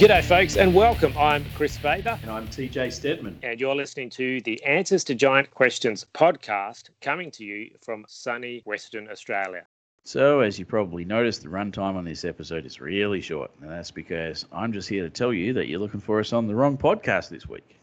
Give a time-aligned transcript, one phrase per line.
[0.00, 1.12] G'day, folks, and welcome.
[1.18, 2.18] I'm Kris Bather.
[2.22, 3.38] And I'm TJ Stedman.
[3.42, 8.62] And you're listening to the Answers to Giant Questions podcast coming to you from sunny
[8.64, 9.66] Western Australia.
[10.04, 13.50] So, as you probably noticed, the runtime on this episode is really short.
[13.60, 16.46] And that's because I'm just here to tell you that you're looking for us on
[16.46, 17.76] the wrong podcast this week.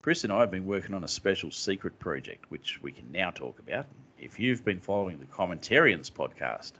[0.00, 3.30] Kris and I have been working on a special secret project, which we can now
[3.30, 3.84] talk about.
[4.18, 6.72] If you've been following the Commentarians podcast,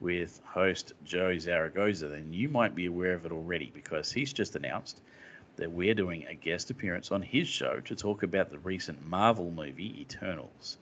[0.00, 4.56] with host Joe Zaragoza, then you might be aware of it already because he's just
[4.56, 5.00] announced
[5.56, 9.50] that we're doing a guest appearance on his show to talk about the recent Marvel
[9.50, 10.78] movie Eternals.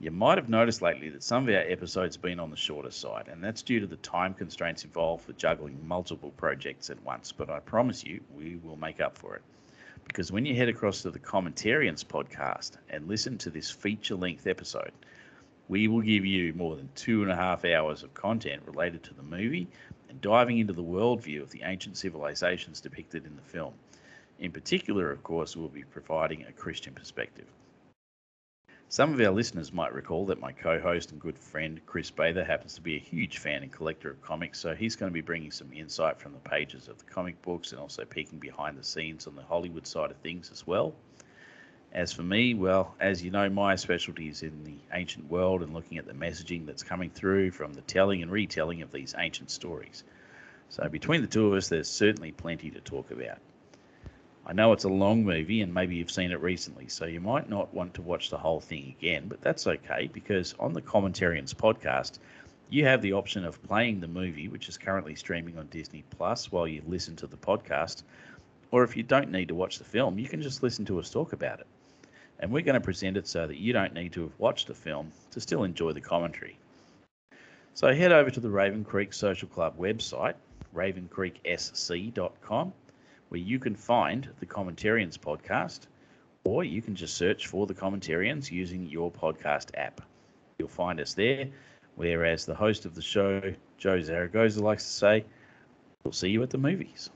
[0.00, 2.90] You might have noticed lately that some of our episodes have been on the shorter
[2.90, 7.32] side, and that's due to the time constraints involved with juggling multiple projects at once.
[7.32, 9.42] But I promise you, we will make up for it.
[10.06, 14.46] Because when you head across to the Commentarians podcast and listen to this feature length
[14.46, 14.92] episode,
[15.68, 19.14] we will give you more than two and a half hours of content related to
[19.14, 19.68] the movie
[20.08, 23.74] and diving into the worldview of the ancient civilizations depicted in the film.
[24.38, 27.46] In particular, of course, we'll be providing a Christian perspective.
[28.90, 32.42] Some of our listeners might recall that my co host and good friend Kris Bather
[32.42, 35.20] happens to be a huge fan and collector of comics, so he's going to be
[35.20, 38.84] bringing some insight from the pages of the comic books and also peeking behind the
[38.84, 40.94] scenes on the Hollywood side of things as well.
[41.90, 45.72] As for me, well, as you know, my specialty is in the ancient world and
[45.72, 49.50] looking at the messaging that's coming through from the telling and retelling of these ancient
[49.50, 50.04] stories.
[50.68, 53.38] So, between the two of us, there's certainly plenty to talk about.
[54.46, 57.48] I know it's a long movie and maybe you've seen it recently, so you might
[57.48, 61.54] not want to watch the whole thing again, but that's okay because on the Commentarians
[61.54, 62.18] podcast,
[62.68, 66.52] you have the option of playing the movie, which is currently streaming on Disney Plus,
[66.52, 68.02] while you listen to the podcast.
[68.70, 71.08] Or if you don't need to watch the film, you can just listen to us
[71.08, 71.66] talk about it
[72.40, 74.74] and we're going to present it so that you don't need to have watched the
[74.74, 76.58] film to still enjoy the commentary.
[77.74, 80.34] So head over to the Raven Creek Social Club website,
[80.74, 82.72] ravencreeksc.com,
[83.28, 85.80] where you can find the Commentarians podcast,
[86.44, 90.00] or you can just search for the Commentarians using your podcast app.
[90.58, 91.48] You'll find us there,
[91.96, 95.24] whereas the host of the show, Joe Zaragoza, likes to say,
[96.04, 97.10] we'll see you at the movies.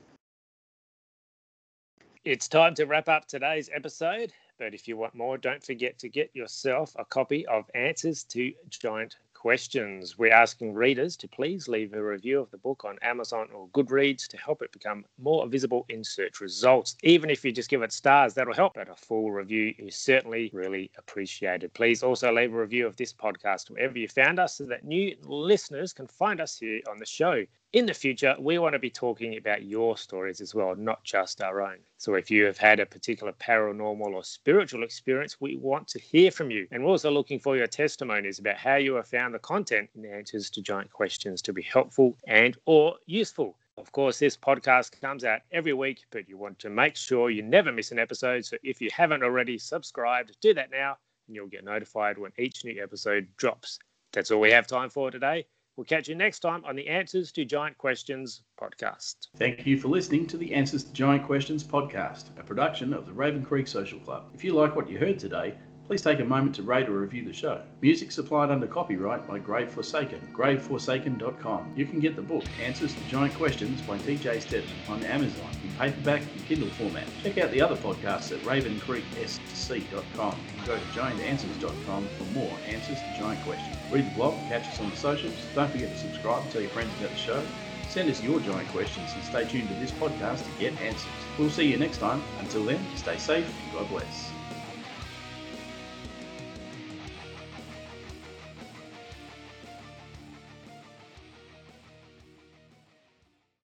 [2.25, 4.31] It's time to wrap up today's episode.
[4.57, 8.53] But if you want more, don't forget to get yourself a copy of Answers to
[8.69, 10.17] Giant Questions.
[10.17, 14.25] We're asking readers to please leave a review of the book on Amazon or Goodreads
[14.29, 16.95] to help it become more visible in search results.
[17.03, 18.75] Even if you just give it stars, that'll help.
[18.75, 21.73] But a full review is certainly really appreciated.
[21.73, 25.13] Please also leave a review of this podcast wherever you found us so that new
[25.23, 28.91] listeners can find us here on the show in the future, we want to be
[28.91, 31.79] talking about your stories as well, not just our own.
[31.97, 36.29] So if you have had a particular paranormal or spiritual experience, we want to hear
[36.29, 36.67] from you.
[36.71, 40.05] And we're also looking for your testimonies about how you have found the content and
[40.05, 43.57] answers to giant questions to be helpful and or useful.
[43.77, 47.41] Of course, this podcast comes out every week, but you want to make sure you
[47.41, 48.45] never miss an episode.
[48.45, 50.97] So if you haven't already subscribed, do that now
[51.27, 53.79] and you'll get notified when each new episode drops.
[54.11, 55.47] That's all we have time for today.
[55.75, 59.15] We'll catch you next time on the Answers to Giant Questions podcast.
[59.37, 63.13] Thank you for listening to the Answers to Giant Questions podcast, a production of the
[63.13, 64.29] Raven Creek Social Club.
[64.35, 65.55] If you like what you heard today,
[65.87, 67.61] please take a moment to rate or review the show.
[67.81, 71.73] Music supplied under copyright by Grave Forsaken, graveforsaken.com.
[71.75, 75.71] You can get the book Answers to Giant Questions by TJ Stedman on Amazon in
[75.75, 77.05] paperback and Kindle format.
[77.21, 83.15] Check out the other podcasts at ravencreeksc.com and go to giantanswers.com for more answers to
[83.17, 83.75] giant questions.
[83.91, 85.35] Read the blog, catch us on the socials.
[85.53, 87.43] Don't forget to subscribe and tell your friends about the show.
[87.89, 91.05] Send us your giant questions and stay tuned to this podcast to get answers.
[91.37, 92.23] We'll see you next time.
[92.39, 94.32] Until then, stay safe and God bless.